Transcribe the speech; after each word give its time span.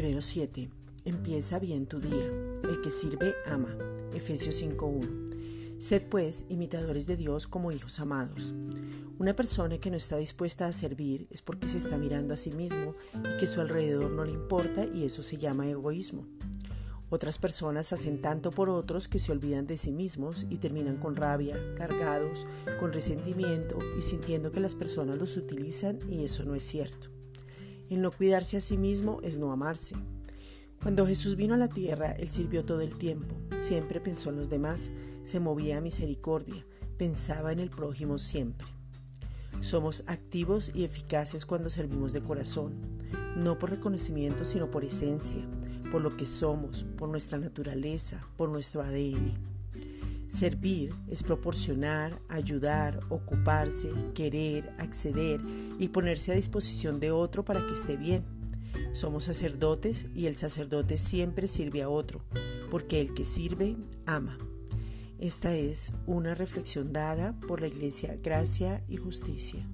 7. 0.00 0.70
Empieza 1.04 1.58
bien 1.58 1.84
tu 1.84 2.00
día. 2.00 2.24
El 2.64 2.80
que 2.80 2.90
sirve 2.90 3.34
ama. 3.44 3.76
Efesios 4.14 4.62
5.1. 4.62 5.76
Sed 5.78 6.04
pues 6.08 6.46
imitadores 6.48 7.06
de 7.06 7.18
Dios 7.18 7.46
como 7.46 7.72
hijos 7.72 8.00
amados. 8.00 8.54
Una 9.18 9.36
persona 9.36 9.76
que 9.76 9.90
no 9.90 9.98
está 9.98 10.16
dispuesta 10.16 10.64
a 10.64 10.72
servir 10.72 11.26
es 11.30 11.42
porque 11.42 11.68
se 11.68 11.76
está 11.76 11.98
mirando 11.98 12.32
a 12.32 12.38
sí 12.38 12.52
mismo 12.52 12.94
y 13.14 13.36
que 13.36 13.46
su 13.46 13.60
alrededor 13.60 14.10
no 14.12 14.24
le 14.24 14.32
importa 14.32 14.86
y 14.86 15.04
eso 15.04 15.22
se 15.22 15.36
llama 15.36 15.68
egoísmo. 15.68 16.26
Otras 17.10 17.36
personas 17.36 17.92
hacen 17.92 18.22
tanto 18.22 18.50
por 18.50 18.70
otros 18.70 19.08
que 19.08 19.18
se 19.18 19.32
olvidan 19.32 19.66
de 19.66 19.76
sí 19.76 19.92
mismos 19.92 20.46
y 20.48 20.56
terminan 20.56 20.96
con 20.96 21.16
rabia, 21.16 21.58
cargados, 21.76 22.46
con 22.80 22.94
resentimiento 22.94 23.78
y 23.98 24.00
sintiendo 24.00 24.52
que 24.52 24.60
las 24.60 24.74
personas 24.74 25.18
los 25.18 25.36
utilizan 25.36 25.98
y 26.08 26.24
eso 26.24 26.44
no 26.44 26.54
es 26.54 26.64
cierto. 26.64 27.10
El 27.92 28.00
no 28.00 28.10
cuidarse 28.10 28.56
a 28.56 28.62
sí 28.62 28.78
mismo 28.78 29.20
es 29.22 29.36
no 29.36 29.52
amarse. 29.52 29.96
Cuando 30.82 31.06
Jesús 31.06 31.36
vino 31.36 31.52
a 31.52 31.58
la 31.58 31.68
tierra, 31.68 32.12
Él 32.12 32.30
sirvió 32.30 32.64
todo 32.64 32.80
el 32.80 32.96
tiempo, 32.96 33.36
siempre 33.58 34.00
pensó 34.00 34.30
en 34.30 34.36
los 34.36 34.48
demás, 34.48 34.90
se 35.22 35.40
movía 35.40 35.76
a 35.76 35.82
misericordia, 35.82 36.64
pensaba 36.96 37.52
en 37.52 37.58
el 37.58 37.68
prójimo 37.68 38.16
siempre. 38.16 38.66
Somos 39.60 40.04
activos 40.06 40.70
y 40.72 40.84
eficaces 40.84 41.44
cuando 41.44 41.68
servimos 41.68 42.14
de 42.14 42.22
corazón, 42.22 42.72
no 43.36 43.58
por 43.58 43.68
reconocimiento, 43.68 44.46
sino 44.46 44.70
por 44.70 44.86
esencia, 44.86 45.46
por 45.90 46.00
lo 46.00 46.16
que 46.16 46.24
somos, 46.24 46.86
por 46.96 47.10
nuestra 47.10 47.36
naturaleza, 47.36 48.26
por 48.38 48.48
nuestro 48.48 48.80
ADN. 48.80 49.51
Servir 50.32 50.94
es 51.08 51.22
proporcionar, 51.22 52.20
ayudar, 52.28 53.00
ocuparse, 53.10 53.90
querer, 54.14 54.72
acceder 54.78 55.40
y 55.78 55.88
ponerse 55.88 56.32
a 56.32 56.36
disposición 56.36 57.00
de 57.00 57.10
otro 57.10 57.44
para 57.44 57.66
que 57.66 57.72
esté 57.72 57.96
bien 57.96 58.24
somos 58.92 59.24
sacerdotes 59.24 60.06
y 60.14 60.26
el 60.26 60.36
sacerdote 60.36 60.98
siempre 60.98 61.48
sirve 61.48 61.82
a 61.82 61.88
otro, 61.88 62.22
porque 62.70 63.00
el 63.00 63.14
que 63.14 63.24
sirve 63.24 63.76
ama. 64.06 64.38
Esta 65.18 65.54
es 65.54 65.92
una 66.06 66.34
reflexión 66.34 66.92
dada 66.92 67.38
por 67.48 67.60
la 67.60 67.68
Iglesia 67.68 68.16
Gracia 68.22 68.84
y 68.88 68.96
Justicia. 68.96 69.66